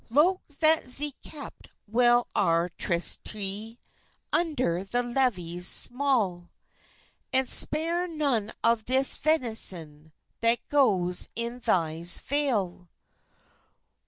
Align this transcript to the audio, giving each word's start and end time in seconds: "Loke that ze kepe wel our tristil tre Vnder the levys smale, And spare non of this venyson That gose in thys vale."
"Loke 0.09 0.47
that 0.47 0.89
ze 0.89 1.11
kepe 1.21 1.69
wel 1.85 2.27
our 2.33 2.69
tristil 2.69 3.23
tre 3.23 3.77
Vnder 4.43 4.89
the 4.89 5.03
levys 5.03 5.65
smale, 5.65 6.49
And 7.31 7.47
spare 7.47 8.07
non 8.07 8.51
of 8.63 8.85
this 8.85 9.15
venyson 9.15 10.11
That 10.39 10.67
gose 10.69 11.27
in 11.35 11.59
thys 11.61 12.17
vale." 12.19 12.89